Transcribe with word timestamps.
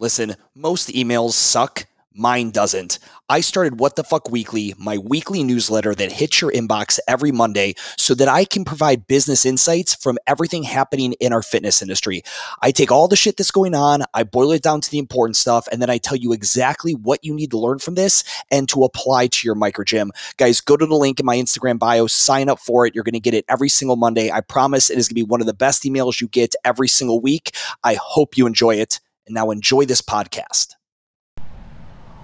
Listen, 0.00 0.36
most 0.54 0.90
emails 0.90 1.32
suck. 1.32 1.86
Mine 2.14 2.50
doesn't. 2.50 3.00
I 3.28 3.40
started 3.40 3.80
What 3.80 3.96
the 3.96 4.04
Fuck 4.04 4.30
Weekly, 4.30 4.74
my 4.78 4.96
weekly 4.96 5.42
newsletter 5.42 5.92
that 5.92 6.12
hits 6.12 6.40
your 6.40 6.52
inbox 6.52 7.00
every 7.08 7.32
Monday 7.32 7.74
so 7.96 8.14
that 8.14 8.28
I 8.28 8.44
can 8.44 8.64
provide 8.64 9.08
business 9.08 9.44
insights 9.44 9.96
from 9.96 10.18
everything 10.24 10.62
happening 10.62 11.14
in 11.14 11.32
our 11.32 11.42
fitness 11.42 11.82
industry. 11.82 12.22
I 12.62 12.70
take 12.70 12.92
all 12.92 13.08
the 13.08 13.16
shit 13.16 13.36
that's 13.36 13.50
going 13.50 13.74
on, 13.74 14.04
I 14.14 14.22
boil 14.22 14.52
it 14.52 14.62
down 14.62 14.80
to 14.80 14.90
the 14.90 14.98
important 14.98 15.36
stuff, 15.36 15.66
and 15.72 15.82
then 15.82 15.90
I 15.90 15.98
tell 15.98 16.16
you 16.16 16.32
exactly 16.32 16.92
what 16.92 17.24
you 17.24 17.34
need 17.34 17.50
to 17.50 17.58
learn 17.58 17.80
from 17.80 17.96
this 17.96 18.22
and 18.52 18.68
to 18.68 18.84
apply 18.84 19.26
to 19.26 19.46
your 19.46 19.56
micro 19.56 19.84
gym. 19.84 20.12
Guys, 20.36 20.60
go 20.60 20.76
to 20.76 20.86
the 20.86 20.94
link 20.94 21.18
in 21.18 21.26
my 21.26 21.36
Instagram 21.36 21.78
bio, 21.78 22.06
sign 22.06 22.48
up 22.48 22.60
for 22.60 22.86
it. 22.86 22.94
You're 22.94 23.04
going 23.04 23.14
to 23.14 23.20
get 23.20 23.34
it 23.34 23.44
every 23.48 23.68
single 23.68 23.96
Monday. 23.96 24.30
I 24.30 24.42
promise 24.42 24.90
it 24.90 24.98
is 24.98 25.08
going 25.08 25.16
to 25.16 25.26
be 25.26 25.28
one 25.28 25.40
of 25.40 25.48
the 25.48 25.54
best 25.54 25.82
emails 25.82 26.20
you 26.20 26.28
get 26.28 26.54
every 26.64 26.88
single 26.88 27.20
week. 27.20 27.56
I 27.82 27.94
hope 27.94 28.36
you 28.36 28.46
enjoy 28.46 28.76
it. 28.76 29.00
And 29.28 29.34
now 29.34 29.50
enjoy 29.50 29.84
this 29.84 30.00
podcast. 30.00 30.68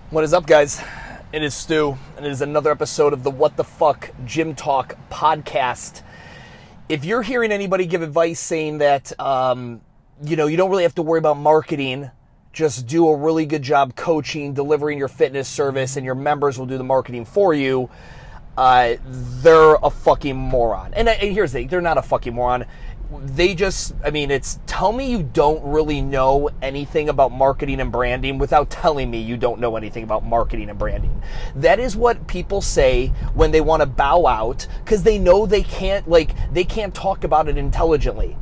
What 0.08 0.24
is 0.24 0.32
up, 0.32 0.46
guys? 0.46 0.82
It 1.34 1.42
is 1.42 1.54
Stu, 1.54 1.98
and 2.16 2.24
it 2.24 2.32
is 2.32 2.40
another 2.40 2.70
episode 2.70 3.12
of 3.12 3.22
the 3.22 3.30
What 3.30 3.58
the 3.58 3.64
Fuck 3.64 4.10
Gym 4.24 4.54
Talk 4.54 4.96
podcast. 5.10 6.02
If 6.88 7.04
you're 7.04 7.20
hearing 7.20 7.52
anybody 7.52 7.84
give 7.84 8.00
advice 8.00 8.40
saying 8.40 8.78
that, 8.78 9.12
um, 9.20 9.82
you 10.24 10.36
know, 10.36 10.46
you 10.46 10.56
don't 10.56 10.70
really 10.70 10.84
have 10.84 10.94
to 10.94 11.02
worry 11.02 11.18
about 11.18 11.36
marketing, 11.36 12.10
just 12.54 12.86
do 12.86 13.06
a 13.08 13.14
really 13.14 13.44
good 13.44 13.62
job 13.62 13.96
coaching, 13.96 14.54
delivering 14.54 14.96
your 14.96 15.08
fitness 15.08 15.46
service, 15.46 15.96
and 15.98 16.06
your 16.06 16.14
members 16.14 16.58
will 16.58 16.64
do 16.64 16.78
the 16.78 16.84
marketing 16.84 17.26
for 17.26 17.52
you, 17.52 17.90
uh, 18.56 18.94
they're 19.04 19.74
a 19.82 19.90
fucking 19.90 20.36
moron. 20.36 20.94
And, 20.94 21.08
and 21.08 21.32
here's 21.34 21.52
the 21.52 21.58
thing 21.58 21.68
they're 21.68 21.82
not 21.82 21.98
a 21.98 22.02
fucking 22.02 22.34
moron 22.34 22.64
they 23.22 23.54
just 23.54 23.94
i 24.04 24.10
mean 24.10 24.30
it's 24.30 24.58
tell 24.66 24.92
me 24.92 25.08
you 25.08 25.22
don't 25.22 25.62
really 25.64 26.00
know 26.00 26.50
anything 26.60 27.08
about 27.08 27.30
marketing 27.30 27.80
and 27.80 27.92
branding 27.92 28.38
without 28.38 28.70
telling 28.70 29.10
me 29.10 29.20
you 29.20 29.36
don't 29.36 29.60
know 29.60 29.76
anything 29.76 30.02
about 30.02 30.24
marketing 30.24 30.68
and 30.68 30.78
branding. 30.78 31.22
That 31.54 31.78
is 31.78 31.96
what 31.96 32.26
people 32.26 32.60
say 32.60 33.08
when 33.34 33.50
they 33.50 33.60
want 33.60 33.82
to 33.82 33.86
bow 33.86 34.26
out 34.26 34.66
because 34.84 35.02
they 35.02 35.18
know 35.18 35.46
they 35.46 35.62
can't 35.62 36.08
like 36.08 36.34
they 36.52 36.64
can't 36.64 36.94
talk 36.94 37.24
about 37.24 37.48
it 37.48 37.56
intelligently. 37.56 38.36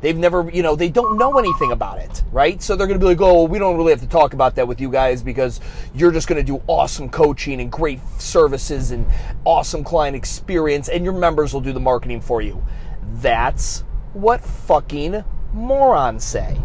They've 0.00 0.16
never 0.16 0.48
you 0.50 0.62
know 0.62 0.76
they 0.76 0.88
don't 0.88 1.18
know 1.18 1.38
anything 1.38 1.72
about 1.72 1.98
it 1.98 2.22
right? 2.30 2.62
So 2.62 2.76
they're 2.76 2.86
going 2.86 2.98
to 2.98 3.04
be 3.04 3.08
like 3.08 3.20
oh 3.20 3.44
we 3.44 3.58
don't 3.58 3.76
really 3.76 3.90
have 3.90 4.00
to 4.00 4.08
talk 4.08 4.34
about 4.34 4.54
that 4.54 4.68
with 4.68 4.80
you 4.80 4.90
guys 4.90 5.22
because 5.22 5.60
you're 5.94 6.12
just 6.12 6.28
going 6.28 6.44
to 6.44 6.46
do 6.46 6.62
awesome 6.66 7.08
coaching 7.08 7.60
and 7.60 7.72
great 7.72 8.00
services 8.18 8.92
and 8.92 9.06
awesome 9.44 9.82
client 9.82 10.16
experience 10.16 10.88
and 10.88 11.04
your 11.04 11.14
members 11.14 11.52
will 11.52 11.60
do 11.60 11.72
the 11.72 11.80
marketing 11.80 12.20
for 12.20 12.40
you. 12.40 12.64
That's 13.14 13.84
what 14.14 14.42
fucking 14.42 15.24
morons 15.52 16.24
say. 16.24 16.58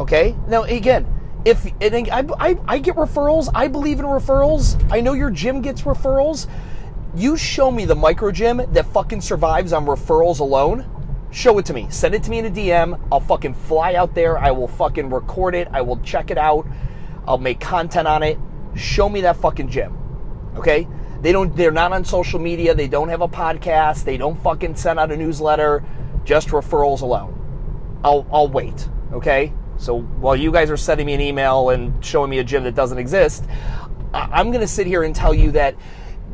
Okay? 0.00 0.36
Now, 0.48 0.62
again, 0.64 1.06
if 1.44 1.66
I, 1.80 2.24
I, 2.38 2.58
I 2.66 2.78
get 2.78 2.96
referrals, 2.96 3.48
I 3.54 3.68
believe 3.68 4.00
in 4.00 4.04
referrals. 4.04 4.82
I 4.90 5.00
know 5.00 5.12
your 5.12 5.30
gym 5.30 5.62
gets 5.62 5.82
referrals. 5.82 6.48
You 7.14 7.36
show 7.36 7.70
me 7.70 7.84
the 7.84 7.94
micro 7.94 8.30
gym 8.30 8.60
that 8.72 8.86
fucking 8.86 9.20
survives 9.20 9.72
on 9.72 9.86
referrals 9.86 10.40
alone. 10.40 10.90
Show 11.30 11.58
it 11.58 11.66
to 11.66 11.72
me. 11.72 11.86
Send 11.90 12.14
it 12.14 12.22
to 12.24 12.30
me 12.30 12.38
in 12.38 12.46
a 12.46 12.50
DM. 12.50 13.00
I'll 13.10 13.20
fucking 13.20 13.54
fly 13.54 13.94
out 13.94 14.14
there. 14.14 14.38
I 14.38 14.50
will 14.50 14.68
fucking 14.68 15.10
record 15.10 15.54
it. 15.54 15.68
I 15.72 15.82
will 15.82 15.98
check 15.98 16.30
it 16.30 16.38
out. 16.38 16.66
I'll 17.26 17.38
make 17.38 17.60
content 17.60 18.06
on 18.06 18.22
it. 18.22 18.38
Show 18.74 19.08
me 19.08 19.22
that 19.22 19.36
fucking 19.36 19.68
gym. 19.68 19.96
Okay? 20.56 20.86
They 21.20 21.32
don't 21.32 21.54
they're 21.56 21.70
not 21.70 21.92
on 21.92 22.04
social 22.04 22.38
media. 22.38 22.74
They 22.74 22.88
don't 22.88 23.08
have 23.08 23.22
a 23.22 23.28
podcast. 23.28 24.04
They 24.04 24.16
don't 24.16 24.40
fucking 24.42 24.76
send 24.76 24.98
out 24.98 25.10
a 25.10 25.16
newsletter 25.16 25.84
just 26.26 26.48
referrals 26.48 27.00
alone. 27.00 27.32
I'll, 28.04 28.26
I'll 28.30 28.48
wait, 28.48 28.88
okay? 29.12 29.52
So 29.78 30.00
while 30.00 30.36
you 30.36 30.52
guys 30.52 30.70
are 30.70 30.76
sending 30.76 31.06
me 31.06 31.14
an 31.14 31.20
email 31.20 31.70
and 31.70 32.04
showing 32.04 32.28
me 32.28 32.40
a 32.40 32.44
gym 32.44 32.64
that 32.64 32.74
doesn't 32.74 32.98
exist, 32.98 33.44
I'm 34.12 34.50
going 34.50 34.60
to 34.60 34.68
sit 34.68 34.86
here 34.86 35.04
and 35.04 35.14
tell 35.14 35.32
you 35.32 35.52
that 35.52 35.76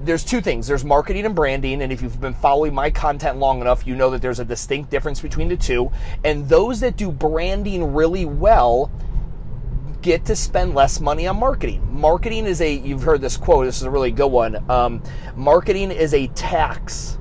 there's 0.05 0.25
two 0.25 0.41
things 0.41 0.67
there's 0.67 0.85
marketing 0.85 1.27
and 1.27 1.35
branding 1.35 1.81
and 1.83 1.93
if 1.93 2.03
you've 2.03 2.21
been 2.21 2.35
following 2.35 2.75
my 2.75 2.91
content 2.91 3.39
long 3.39 3.61
enough 3.61 3.87
you 3.87 3.95
know 3.95 4.11
that 4.11 4.21
there's 4.21 4.41
a 4.41 4.45
distinct 4.45 4.91
difference 4.91 5.21
between 5.21 5.47
the 5.47 5.57
two 5.57 5.93
and 6.25 6.49
those 6.49 6.81
that 6.81 6.97
do 6.97 7.13
branding 7.13 7.93
really 7.93 8.25
well 8.25 8.91
get 10.01 10.25
to 10.25 10.35
spend 10.35 10.75
less 10.75 10.99
money 10.99 11.29
on 11.29 11.39
marketing 11.39 11.81
marketing 11.89 12.47
is 12.47 12.61
a 12.61 12.73
you've 12.79 13.05
heard 13.05 13.21
this 13.21 13.37
quote 13.37 13.65
this 13.65 13.77
is 13.77 13.85
a 13.85 13.91
really 13.91 14.11
good 14.11 14.27
one 14.27 14.69
um, 14.69 15.01
marketing 15.37 15.93
is 15.93 16.15
a 16.15 16.27
tax 16.29 17.19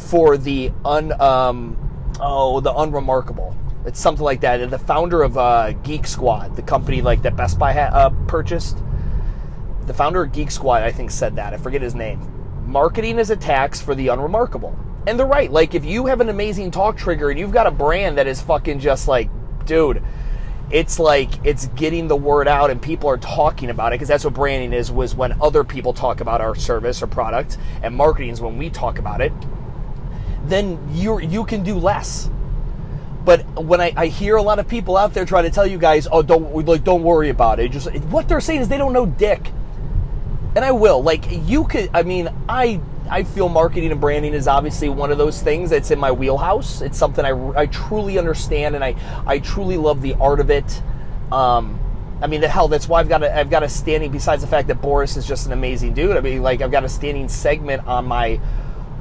for 0.00 0.36
the 0.36 0.72
un 0.84 1.18
um, 1.20 1.76
oh 2.20 2.60
the 2.60 2.74
unremarkable. 2.74 3.56
It's 3.86 3.98
something 3.98 4.24
like 4.24 4.40
that. 4.42 4.60
And 4.60 4.70
the 4.70 4.78
founder 4.78 5.22
of 5.22 5.38
uh, 5.38 5.72
Geek 5.72 6.06
Squad, 6.06 6.54
the 6.56 6.62
company 6.62 7.00
like 7.00 7.22
that 7.22 7.36
Best 7.36 7.58
Buy 7.58 7.72
ha- 7.72 7.90
uh, 7.92 8.10
purchased, 8.26 8.78
the 9.86 9.94
founder 9.94 10.22
of 10.22 10.32
Geek 10.32 10.50
Squad, 10.50 10.82
I 10.82 10.92
think, 10.92 11.10
said 11.10 11.36
that. 11.36 11.54
I 11.54 11.56
forget 11.56 11.80
his 11.80 11.94
name. 11.94 12.20
Marketing 12.66 13.18
is 13.18 13.30
a 13.30 13.36
tax 13.36 13.80
for 13.80 13.94
the 13.94 14.08
unremarkable, 14.08 14.78
and 15.06 15.18
they're 15.18 15.26
right. 15.26 15.50
Like 15.50 15.74
if 15.74 15.84
you 15.84 16.06
have 16.06 16.20
an 16.20 16.28
amazing 16.28 16.70
talk 16.70 16.96
trigger 16.96 17.30
and 17.30 17.38
you've 17.38 17.52
got 17.52 17.66
a 17.66 17.70
brand 17.70 18.18
that 18.18 18.26
is 18.26 18.40
fucking 18.42 18.80
just 18.80 19.08
like, 19.08 19.30
dude, 19.64 20.02
it's 20.70 21.00
like 21.00 21.30
it's 21.44 21.66
getting 21.68 22.06
the 22.06 22.16
word 22.16 22.46
out 22.46 22.70
and 22.70 22.80
people 22.80 23.08
are 23.08 23.18
talking 23.18 23.70
about 23.70 23.92
it 23.92 23.96
because 23.96 24.08
that's 24.08 24.24
what 24.24 24.34
branding 24.34 24.72
is 24.72 24.90
was 24.92 25.14
when 25.14 25.40
other 25.42 25.64
people 25.64 25.92
talk 25.92 26.20
about 26.20 26.40
our 26.40 26.54
service 26.54 27.02
or 27.02 27.08
product 27.08 27.58
and 27.82 27.94
marketing 27.94 28.30
is 28.30 28.40
when 28.40 28.56
we 28.56 28.70
talk 28.70 28.98
about 28.98 29.20
it 29.20 29.32
then 30.50 30.78
you 30.92 31.20
you 31.20 31.44
can 31.44 31.62
do 31.62 31.76
less. 31.76 32.30
But 33.24 33.44
when 33.62 33.80
I, 33.80 33.92
I 33.96 34.06
hear 34.06 34.36
a 34.36 34.42
lot 34.42 34.58
of 34.58 34.66
people 34.66 34.96
out 34.96 35.12
there 35.12 35.24
try 35.24 35.42
to 35.42 35.50
tell 35.50 35.66
you 35.66 35.78
guys, 35.78 36.08
oh, 36.10 36.22
don't 36.22 36.66
like 36.66 36.84
don't 36.84 37.02
worry 37.02 37.28
about 37.28 37.60
it. 37.60 37.70
Just 37.70 37.94
what 38.04 38.28
they're 38.28 38.40
saying 38.40 38.60
is 38.60 38.68
they 38.68 38.78
don't 38.78 38.92
know 38.92 39.06
dick. 39.06 39.52
And 40.56 40.64
I 40.64 40.72
will 40.72 41.02
like 41.02 41.24
you 41.30 41.64
could. 41.64 41.90
I 41.94 42.02
mean, 42.02 42.28
I 42.48 42.80
I 43.10 43.24
feel 43.24 43.48
marketing 43.48 43.90
and 43.90 44.00
branding 44.00 44.34
is 44.34 44.46
obviously 44.46 44.88
one 44.88 45.10
of 45.10 45.18
those 45.18 45.42
things 45.42 45.70
that's 45.70 45.90
in 45.90 45.98
my 45.98 46.12
wheelhouse. 46.12 46.80
It's 46.80 46.96
something 46.96 47.24
I, 47.24 47.60
I 47.60 47.66
truly 47.66 48.18
understand 48.18 48.76
and 48.76 48.84
I, 48.84 48.94
I 49.26 49.40
truly 49.40 49.76
love 49.76 50.00
the 50.00 50.14
art 50.14 50.38
of 50.38 50.48
it. 50.48 50.82
Um, 51.32 51.80
I 52.22 52.28
mean, 52.28 52.40
the 52.40 52.48
hell, 52.48 52.68
that's 52.68 52.88
why 52.88 53.00
I've 53.00 53.08
got 53.08 53.24
a, 53.24 53.36
I've 53.36 53.50
got 53.50 53.64
a 53.64 53.68
standing. 53.68 54.12
Besides 54.12 54.42
the 54.42 54.48
fact 54.48 54.68
that 54.68 54.80
Boris 54.80 55.16
is 55.16 55.26
just 55.26 55.46
an 55.46 55.52
amazing 55.52 55.94
dude. 55.94 56.16
I 56.16 56.20
mean, 56.20 56.42
like 56.42 56.60
I've 56.60 56.70
got 56.70 56.84
a 56.84 56.88
standing 56.88 57.28
segment 57.28 57.84
on 57.86 58.06
my 58.06 58.40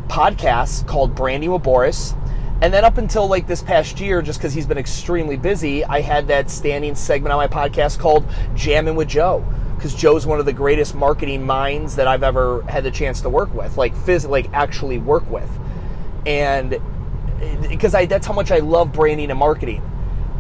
podcast 0.09 0.88
called 0.88 1.16
Branding 1.16 1.52
with 1.52 1.64
Boris. 1.64 2.16
And 2.62 2.74
then 2.74 2.84
up 2.84 2.97
until 2.97 3.28
like 3.28 3.47
this 3.47 3.64
past 3.64 4.02
year, 4.02 4.22
just 4.22 4.40
because 4.40 4.53
he's 4.53 4.66
been 4.66 4.78
extremely 4.78 5.38
busy, 5.38 5.86
I 5.86 6.02
had 6.02 6.28
that 6.28 6.50
standing 6.50 6.94
segment 6.96 7.31
on 7.31 7.38
my 7.38 7.47
podcast 7.47 8.00
called 8.00 8.25
Jamming 8.53 8.96
with 8.96 9.08
Joe. 9.08 9.46
Because 9.75 9.96
Joe's 9.96 10.25
one 10.25 10.42
of 10.42 10.46
the 10.46 10.52
greatest 10.52 10.94
marketing 10.94 11.46
minds 11.46 11.96
that 11.96 12.06
I've 12.06 12.24
ever 12.24 12.64
had 12.64 12.84
the 12.84 12.92
chance 12.92 13.22
to 13.22 13.30
work 13.30 13.53
with, 13.53 13.78
like 13.78 13.96
phys- 13.96 14.28
like 14.28 14.52
actually 14.52 14.98
work 14.98 15.30
with. 15.31 15.50
And 16.25 16.74
eh, 16.74 17.68
because 17.69 17.96
I 17.96 18.06
that's 18.06 18.28
how 18.28 18.34
much 18.34 18.52
I 18.52 18.58
love 18.58 18.92
branding 18.92 19.30
and 19.30 19.40
marketing. 19.40 19.81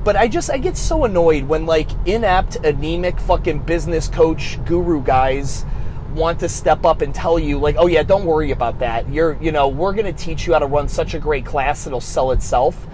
But 0.03 0.17
I 0.17 0.27
just 0.27 0.49
I 0.49 0.57
get 0.57 0.75
so 0.75 1.05
annoyed 1.05 1.45
when 1.45 1.65
like 1.65 1.89
inept, 2.05 2.57
anemic 2.57 3.17
fucking 3.21 3.59
business 3.59 4.09
coach 4.09 4.59
guru 4.65 5.01
guys 5.01 5.65
want 6.13 6.39
to 6.39 6.49
step 6.49 6.85
up 6.85 7.01
and 7.01 7.13
tell 7.13 7.37
you 7.39 7.57
like 7.57 7.75
oh 7.77 7.87
yeah 7.87 8.03
don't 8.03 8.25
worry 8.25 8.51
about 8.51 8.79
that. 8.79 9.09
You're 9.09 9.37
you 9.41 9.51
know 9.51 9.67
we're 9.67 9.93
going 9.93 10.05
to 10.05 10.13
teach 10.13 10.47
you 10.47 10.53
how 10.53 10.59
to 10.59 10.65
run 10.65 10.87
such 10.87 11.13
a 11.13 11.19
great 11.19 11.45
class 11.45 11.87
it'll 11.87 12.01
sell 12.01 12.31
itself. 12.31 12.87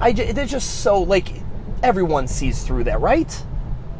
I 0.00 0.12
they're 0.12 0.46
just 0.46 0.80
so 0.82 1.02
like 1.02 1.28
everyone 1.82 2.28
sees 2.28 2.62
through 2.62 2.84
that 2.84 3.00
right? 3.00 3.44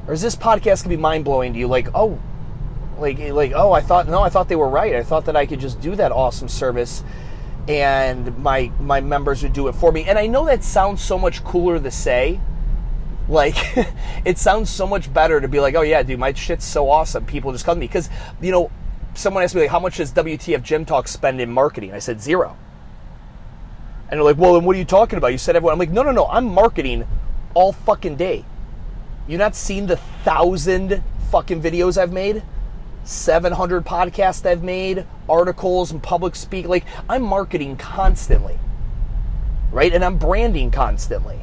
Or 0.07 0.15
is 0.15 0.23
this 0.23 0.37
podcast 0.37 0.85
going 0.85 0.85
to 0.85 0.89
be 0.91 0.97
mind-blowing 0.97 1.55
to 1.55 1.59
you? 1.59 1.67
Like 1.67 1.89
oh 1.95 2.21
like 2.99 3.19
like 3.19 3.53
oh 3.55 3.73
i 3.73 3.81
thought 3.83 4.09
no 4.09 4.23
i 4.23 4.29
thought 4.29 4.49
they 4.49 4.57
were 4.57 4.69
right. 4.69 4.95
I 4.95 5.03
thought 5.03 5.27
that 5.27 5.37
i 5.37 5.47
could 5.47 5.61
just 5.61 5.81
do 5.81 5.95
that 5.97 6.13
awesome 6.13 6.49
service 6.49 7.05
and 7.69 8.37
my 8.39 8.71
my 8.81 9.01
members 9.01 9.43
would 9.43 9.53
do 9.53 9.69
it 9.69 9.75
for 9.75 9.93
me. 9.93 10.05
And 10.05 10.19
i 10.19 10.27
know 10.27 10.45
that 10.47 10.65
sounds 10.65 11.03
so 11.03 11.19
much 11.19 11.45
cooler 11.45 11.79
to 11.79 11.91
say 11.91 12.41
like, 13.29 13.57
it 14.25 14.39
sounds 14.39 14.71
so 14.71 14.87
much 14.87 15.13
better 15.13 15.41
to 15.41 15.49
be 15.49 15.61
like, 15.61 15.75
oh 15.75 15.83
yeah, 15.83 16.03
dude, 16.03 16.19
my 16.19 16.33
shit's 16.33 16.65
so 16.65 16.91
awesome. 16.91 17.25
People 17.27 17.53
just 17.53 17.65
come 17.65 17.77
to 17.77 17.81
me 17.81 17.87
because, 17.87 18.09
you 18.41 18.53
know, 18.53 18.71
someone 19.15 19.43
asked 19.43 19.55
me 19.55 19.63
like, 19.63 19.71
how 19.71 19.81
much 19.81 19.97
does 19.97 20.13
WTF 20.13 20.63
Gym 20.63 20.85
Talk 20.85 21.09
spend 21.09 21.41
in 21.41 21.51
marketing? 21.51 21.93
I 21.93 21.99
said 21.99 22.21
zero. 22.21 22.57
And 24.09 24.19
they're 24.19 24.23
like, 24.25 24.39
well, 24.39 24.55
then 24.55 24.65
what 24.65 24.77
are 24.77 24.79
you 24.79 24.85
talking 24.85 25.17
about? 25.17 25.33
You 25.33 25.39
said 25.39 25.57
everyone. 25.57 25.73
I'm 25.73 25.79
like, 25.79 25.91
no, 25.91 26.03
no, 26.03 26.13
no. 26.13 26.27
I'm 26.27 26.47
marketing 26.47 27.07
all 27.55 27.73
fucking 27.73 28.17
day. 28.17 28.45
You 29.27 29.39
not 29.39 29.57
seen 29.57 29.87
the 29.87 29.97
thousand 29.97 31.03
fucking 31.31 31.61
videos 31.61 31.99
I've 31.99 32.13
made? 32.13 32.45
700 33.03 33.85
podcasts 33.85 34.47
I've 34.47 34.63
made, 34.63 35.07
articles 35.29 35.93
and 35.93 36.03
public 36.03 36.37
speak. 36.37 36.67
Like, 36.67 36.85
I'm 37.09 37.23
marketing 37.23 37.77
constantly, 37.77 38.59
right? 39.71 39.93
And 39.93 40.05
I'm 40.05 40.19
branding 40.19 40.71
constantly 40.71 41.41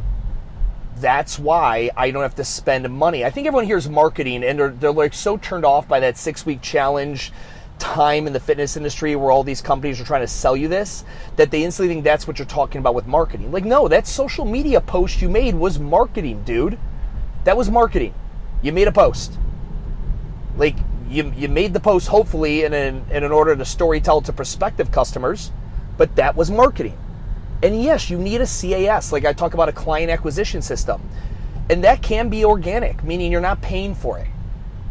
that's 1.04 1.38
why 1.38 1.92
I 1.98 2.12
don't 2.12 2.22
have 2.22 2.36
to 2.36 2.46
spend 2.46 2.90
money. 2.90 3.26
I 3.26 3.30
think 3.30 3.46
everyone 3.46 3.66
hears 3.66 3.90
marketing 3.90 4.42
and 4.42 4.58
they're, 4.58 4.70
they're 4.70 4.94
like 4.94 5.14
so 5.14 5.36
turned 5.36 5.66
off 5.66 5.86
by 5.86 6.00
that 6.00 6.18
six 6.18 6.46
week 6.46 6.62
challenge 6.62 7.34
time 7.78 8.26
in 8.26 8.32
the 8.32 8.40
fitness 8.40 8.78
industry 8.78 9.14
where 9.18 9.30
all 9.30 9.44
these 9.44 9.62
companies 9.62 10.00
are 10.00 10.06
trying 10.06 10.22
to 10.22 10.28
sell 10.28 10.56
you 10.56 10.70
this 10.70 11.04
that 11.36 11.52
they 11.52 11.66
instantly 11.66 11.94
think 11.94 12.06
that's 12.06 12.26
what 12.26 12.40
you're 12.40 12.46
talking 12.46 12.80
about 12.80 12.96
with 12.96 13.06
marketing. 13.06 13.52
Like, 13.52 13.66
no, 13.66 13.90
that 13.90 14.08
social 14.08 14.46
media 14.46 14.80
post 14.80 15.22
you 15.22 15.28
made 15.28 15.56
was 15.56 15.78
marketing, 15.78 16.42
dude. 16.46 16.80
That 17.44 17.58
was 17.58 17.70
marketing. 17.70 18.14
You 18.62 18.72
made 18.72 18.88
a 18.88 18.94
post. 18.94 19.38
Like 20.56 20.78
you, 21.10 21.34
you 21.36 21.50
made 21.50 21.74
the 21.74 21.82
post 21.82 22.08
hopefully 22.08 22.64
in 22.64 22.74
an, 22.74 23.04
in 23.12 23.26
an 23.26 23.32
order 23.34 23.58
to 23.58 23.66
story 23.66 24.00
tell 24.00 24.22
to 24.22 24.32
prospective 24.32 24.90
customers, 24.90 25.52
but 25.98 26.16
that 26.16 26.38
was 26.38 26.50
marketing. 26.50 26.98
And 27.63 27.81
yes, 27.81 28.10
you 28.10 28.18
need 28.18 28.42
a 28.42 28.45
CAS, 28.45 29.13
like 29.13 29.24
I 29.24 29.31
talk 29.31 29.54
about 29.54 29.69
a 29.69 29.71
client 29.71 30.12
acquisition 30.12 30.62
system. 30.62 31.01
And 31.69 31.86
that 31.86 32.01
can 32.01 32.27
be 32.27 32.44
organic, 32.44 33.04
meaning 33.06 33.31
you're 33.31 33.39
not 33.39 33.62
paying 33.62 33.95
for 33.95 34.19
it. 34.19 34.27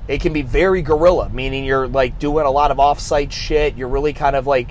It 0.08 0.22
can 0.22 0.32
be 0.32 0.40
very 0.40 0.80
guerrilla, 0.80 1.28
meaning 1.28 1.64
you're 1.64 1.86
like 1.86 2.18
doing 2.18 2.46
a 2.46 2.50
lot 2.50 2.70
of 2.70 2.78
offsite 2.78 3.30
shit. 3.30 3.76
You're 3.76 3.88
really 3.88 4.14
kind 4.14 4.34
of 4.34 4.46
like, 4.46 4.70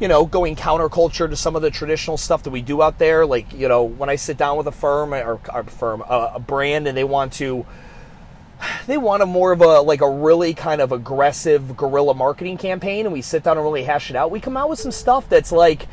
you 0.00 0.08
know, 0.08 0.24
going 0.24 0.56
counterculture 0.56 1.28
to 1.28 1.36
some 1.36 1.54
of 1.54 1.60
the 1.60 1.70
traditional 1.70 2.16
stuff 2.16 2.44
that 2.44 2.50
we 2.50 2.62
do 2.62 2.80
out 2.80 2.98
there. 2.98 3.26
Like, 3.26 3.52
you 3.52 3.68
know, 3.68 3.84
when 3.84 4.08
I 4.08 4.16
sit 4.16 4.38
down 4.38 4.56
with 4.56 4.66
a 4.66 4.72
firm 4.72 5.12
or, 5.12 5.38
a 5.50 5.64
firm, 5.64 6.00
a, 6.00 6.32
a 6.36 6.40
brand, 6.40 6.88
and 6.88 6.96
they 6.96 7.04
want 7.04 7.34
to, 7.34 7.66
they 8.86 8.96
want 8.96 9.22
a 9.22 9.26
more 9.26 9.52
of 9.52 9.60
a 9.60 9.80
like 9.82 10.00
a 10.00 10.10
really 10.10 10.54
kind 10.54 10.80
of 10.80 10.92
aggressive 10.92 11.76
guerrilla 11.76 12.14
marketing 12.14 12.56
campaign, 12.56 13.04
and 13.04 13.12
we 13.12 13.20
sit 13.20 13.42
down 13.42 13.58
and 13.58 13.64
really 13.64 13.84
hash 13.84 14.08
it 14.08 14.16
out. 14.16 14.30
We 14.30 14.40
come 14.40 14.56
out 14.56 14.70
with 14.70 14.78
some 14.78 14.92
stuff 14.92 15.28
that's 15.28 15.52
like, 15.52 15.86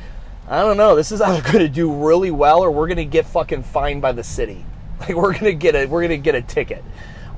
I 0.48 0.62
don't 0.62 0.78
know, 0.78 0.96
this 0.96 1.12
is 1.12 1.22
either 1.22 1.42
going 1.52 1.66
to 1.66 1.70
do 1.70 1.94
really 1.94 2.32
well 2.32 2.62
or 2.62 2.72
we're 2.72 2.88
going 2.88 2.98
to 2.98 3.06
get 3.06 3.26
fucking 3.26 3.64
fined 3.64 4.02
by 4.02 4.12
the 4.12 4.24
city. 4.24 4.66
Like 5.02 5.16
we're 5.16 5.34
going 5.34 5.46
to 5.46 5.56
get 5.56 5.74
a 5.74 5.88
we're 5.88 6.02
going 6.02 6.12
to 6.12 6.18
get 6.24 6.36
a 6.36 6.44
ticket. 6.44 6.84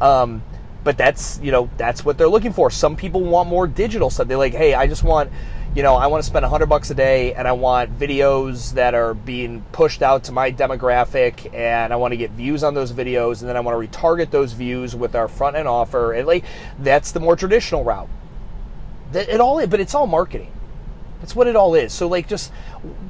Um, 0.02 0.44
but 0.84 0.98
that's 0.98 1.40
you 1.40 1.54
know 1.54 1.70
that's 1.78 2.04
what 2.04 2.18
they're 2.18 2.28
looking 2.28 2.52
for. 2.52 2.70
Some 2.70 2.98
people 2.98 3.22
want 3.22 3.48
more 3.48 3.68
digital 3.68 4.10
stuff. 4.10 4.28
They're 4.28 4.36
like, 4.36 4.54
hey, 4.54 4.74
I 4.74 4.86
just 4.86 5.02
want 5.02 5.32
you 5.76 5.82
know, 5.82 5.96
I 5.96 6.06
want 6.06 6.22
to 6.22 6.28
spend 6.28 6.44
100 6.44 6.68
bucks 6.68 6.92
a 6.92 6.94
day 6.94 7.34
and 7.34 7.48
I 7.48 7.54
want 7.54 7.98
videos 7.98 8.74
that 8.74 8.94
are 8.94 9.16
being 9.16 9.64
pushed 9.72 10.04
out 10.04 10.26
to 10.26 10.32
my 10.32 10.52
demographic 10.52 11.52
and 11.52 11.92
I 11.92 11.96
want 11.96 12.12
to 12.12 12.18
get 12.18 12.30
views 12.32 12.64
on 12.64 12.76
those 12.76 12.92
videos 12.92 13.40
and 13.40 13.50
then 13.50 13.58
I 13.58 13.60
want 13.62 13.82
to 13.82 13.88
retarget 13.88 14.30
those 14.30 14.54
views 14.54 14.96
with 14.96 15.16
our 15.16 15.28
front 15.28 15.56
end 15.56 15.68
offer. 15.68 16.14
And 16.14 16.28
like 16.28 16.46
that's 16.78 17.12
the 17.12 17.20
more 17.20 17.36
traditional 17.36 17.84
route. 17.84 18.10
It 19.14 19.40
all 19.40 19.66
but 19.66 19.80
it's 19.80 19.96
all 19.96 20.06
marketing. 20.06 20.52
That's 21.24 21.38
what 21.38 21.48
it 21.48 21.56
all 21.56 21.74
is. 21.74 21.94
So 21.94 22.10
like 22.10 22.28
just 22.28 22.52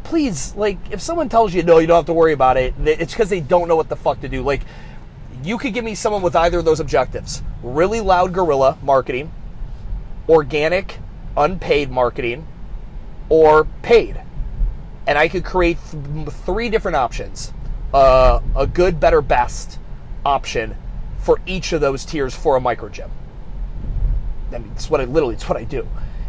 please 0.04 0.54
like 0.56 0.78
if 0.92 1.02
someone 1.02 1.30
tells 1.30 1.52
you 1.52 1.64
no, 1.64 1.80
you 1.80 1.88
don't 1.88 1.96
have 1.96 2.06
to 2.06 2.14
worry 2.14 2.32
about 2.32 2.58
it, 2.58 2.76
it's 2.86 3.16
cuz 3.16 3.28
they 3.28 3.40
don't 3.40 3.68
know 3.68 3.76
what 3.76 3.90
the 3.90 3.96
fuck 3.96 4.22
to 4.22 4.30
do. 4.30 4.44
Like 4.44 4.62
you 5.44 5.58
could 5.58 5.74
give 5.74 5.84
me 5.84 5.96
someone 5.96 6.22
with 6.22 6.36
either 6.36 6.60
of 6.60 6.66
those 6.66 6.80
objectives. 6.80 7.42
Really 7.64 8.02
loud 8.02 8.32
guerrilla 8.32 8.78
marketing, 8.84 9.32
organic 10.30 11.00
unpaid 11.36 11.90
marketing, 11.90 12.46
or 13.30 13.66
paid. 13.82 14.22
And 15.08 15.18
I 15.18 15.28
could 15.28 15.44
create 15.44 15.80
th- 15.92 16.30
three 16.30 16.70
different 16.70 16.98
options 16.98 17.52
uh, 17.96 18.42
a 18.56 18.68
good, 18.68 19.00
better, 19.00 19.24
best 19.24 19.80
option 20.24 20.76
for 21.18 21.42
each 21.48 21.74
of 21.74 21.82
those 21.82 22.06
tiers 22.06 22.36
for 22.36 22.58
a 22.58 22.62
micro 22.62 22.90
gym. 22.90 23.10
I 24.52 24.60
mean, 24.60 24.72
it's 24.76 24.88
what 24.88 25.02
I 25.02 25.06
literally, 25.06 25.34
it's 25.34 25.50
what 25.50 25.58
I 25.58 25.64
do. 25.64 25.88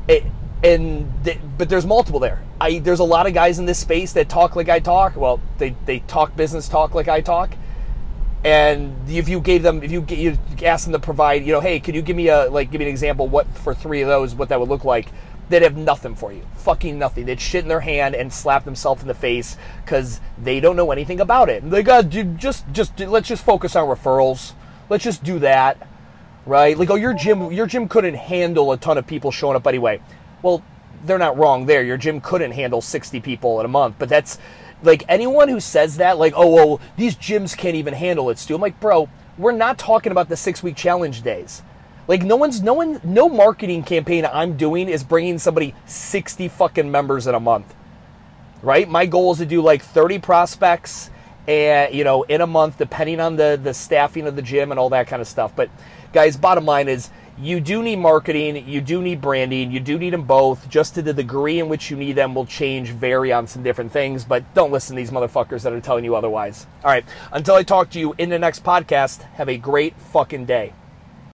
It, 0.09 0.25
and 0.65 1.13
but 1.59 1.69
there's 1.69 1.87
multiple 1.87 2.21
there. 2.21 2.43
I 2.61 2.79
there's 2.79 3.01
a 3.01 3.05
lot 3.05 3.27
of 3.27 3.35
guys 3.35 3.59
in 3.59 3.67
this 3.67 3.79
space 3.79 4.13
that 4.15 4.29
talk 4.29 4.57
like 4.57 4.69
I 4.69 4.81
talk. 4.81 5.17
Well, 5.17 5.41
they 5.59 5.77
they 5.85 6.01
talk 6.01 6.35
business 6.35 6.69
talk 6.69 6.95
like 6.95 7.09
I 7.09 7.21
talk. 7.21 7.55
And 8.45 9.09
if 9.09 9.29
you 9.29 9.41
gave 9.41 9.63
them, 9.63 9.83
if 9.83 9.93
you 9.93 10.05
you 10.09 10.39
ask 10.63 10.85
them 10.85 10.93
to 10.93 10.99
provide, 10.99 11.47
you 11.47 11.53
know, 11.53 11.61
hey, 11.61 11.81
can 11.81 11.95
you 11.95 12.03
give 12.03 12.17
me 12.17 12.29
a 12.29 12.51
like 12.51 12.71
give 12.71 12.81
me 12.81 12.87
an 12.87 12.91
example 12.91 13.29
what 13.29 13.47
for 13.59 13.75
three 13.75 14.03
of 14.03 14.09
those 14.09 14.35
what 14.35 14.49
that 14.49 14.59
would 14.59 14.69
look 14.69 14.85
like? 14.85 15.09
they'd 15.49 15.63
have 15.63 15.77
nothing 15.77 16.15
for 16.15 16.33
you. 16.33 16.47
Fucking 16.57 16.99
nothing. 16.99 17.27
They'd 17.27 17.41
shit 17.41 17.65
in 17.65 17.69
their 17.69 17.81
hand 17.81 18.15
and 18.15 18.33
slap 18.33 18.65
themselves 18.65 19.03
in 19.03 19.09
the 19.09 19.15
face 19.15 19.57
because 19.85 20.21
they 20.39 20.61
don't 20.61 20.77
know 20.77 20.91
anything 20.91 21.21
about 21.21 21.49
it. 21.49 21.69
They 21.69 21.81
uh, 21.81 21.83
got 21.83 22.09
just 22.11 22.65
just 22.73 22.99
let's 23.01 23.29
just 23.29 23.45
focus 23.45 23.77
on 23.77 23.89
referrals. 23.89 24.53
Let's 24.89 25.05
just 25.05 25.25
do 25.25 25.39
that, 25.41 25.89
right? 26.47 26.77
Like, 26.77 26.91
oh, 26.91 26.95
your 26.95 27.15
gym 27.15 27.53
your 27.53 27.67
gym 27.67 27.89
couldn't 27.89 28.15
handle 28.15 28.73
a 28.73 28.77
ton 28.77 28.99
of 28.99 29.07
people 29.07 29.31
showing 29.31 29.57
up 29.57 29.67
anyway. 29.67 30.01
Well, 30.45 30.63
they're 31.07 31.19
not 31.19 31.39
wrong 31.39 31.65
there. 31.65 31.83
Your 31.83 31.97
gym 31.97 32.21
couldn't 32.21 32.53
handle 32.53 32.83
sixty 32.83 33.19
people 33.19 33.61
in 33.61 33.65
a 33.65 33.69
month, 33.69 33.97
but 33.99 34.11
that's 34.11 34.39
like 34.83 35.03
anyone 35.09 35.49
who 35.49 35.59
says 35.59 35.97
that, 35.97 36.19
like, 36.19 36.35
oh, 36.37 36.55
well, 36.55 36.81
these 36.99 37.17
gyms 37.17 37.57
can't 37.57 37.77
even 37.77 37.95
handle 37.95 38.29
it, 38.29 38.39
Stu. 38.39 38.55
I'm 38.55 38.61
like, 38.61 38.79
bro, 38.79 39.09
we're 39.39 39.53
not 39.53 39.79
talking 39.79 40.13
about 40.13 40.29
the 40.29 40.37
six 40.37 40.63
week 40.63 40.77
challenge 40.77 41.23
days. 41.23 41.63
Like 42.07 42.23
no 42.23 42.37
one's 42.37 42.63
no 42.63 42.75
one 42.75 43.01
no 43.03 43.31
marketing 43.31 43.83
campaign 43.83 44.27
I'm 44.31 44.59
doing 44.59 44.91
is 44.91 45.03
bringing 45.03 45.39
somebody 45.39 45.75
60 45.87 46.49
fucking 46.49 46.91
members 46.91 47.27
in 47.27 47.35
a 47.35 47.41
month. 47.41 47.75
Right? 48.63 48.87
My 48.87 49.07
goal 49.07 49.33
is 49.33 49.39
to 49.39 49.47
do 49.47 49.63
like 49.63 49.83
30 49.83 50.19
prospects 50.19 51.11
and 51.49 51.95
you 51.95 52.05
know 52.05 52.23
in 52.25 52.43
a 52.43 52.47
month 52.47 52.77
depending 52.77 53.21
on 53.21 53.37
the 53.37 53.59
the 53.63 53.73
staffing 53.73 54.27
of 54.27 54.37
the 54.37 54.43
gym 54.43 54.71
and 54.71 54.79
all 54.79 54.91
that 54.91 55.07
kind 55.07 55.23
of 55.23 55.29
stuff. 55.29 55.57
But 55.57 55.71
guys, 56.13 56.37
bottom 56.37 56.67
line 56.67 56.89
is 56.89 57.09
you 57.39 57.61
do 57.61 57.83
need 57.83 57.97
marketing, 57.97 58.69
you 58.69 58.81
do 58.81 59.03
need 59.03 59.21
branding, 59.21 59.71
you 59.71 59.81
do 59.81 59.99
need 59.99 60.13
them 60.13 60.25
both. 60.25 60.69
Just 60.69 60.95
to 60.95 61.03
the 61.03 61.13
degree 61.13 61.59
in 61.59 61.69
which 61.69 61.91
you 61.91 61.97
need 61.97 62.13
them 62.13 62.35
will 62.35 62.47
change, 62.47 62.91
vary 62.91 63.33
on 63.33 63.47
some 63.47 63.63
different 63.63 63.93
things, 63.93 64.25
but 64.25 64.43
don't 64.55 64.71
listen 64.71 64.95
to 64.97 65.03
these 65.03 65.11
motherfuckers 65.11 65.63
that 65.63 65.73
are 65.73 65.81
telling 65.81 66.05
you 66.05 66.15
otherwise. 66.15 66.67
All 66.85 66.91
right, 66.91 67.05
until 67.33 67.55
I 67.55 67.63
talk 67.63 67.91
to 67.91 67.99
you 67.99 68.15
in 68.19 68.29
the 68.29 68.39
next 68.39 68.63
podcast, 68.63 69.23
have 69.35 69.49
a 69.49 69.57
great 69.57 69.99
fucking 69.99 70.47
day. 70.47 70.73